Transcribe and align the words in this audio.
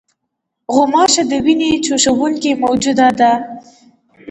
غوماشه 0.73 1.23
د 1.31 1.33
وینې 1.45 1.71
چوشوونکې 1.85 2.51
موجوده 2.63 3.07
ده. 3.19 3.31